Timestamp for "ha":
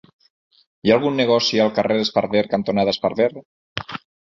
0.93-0.95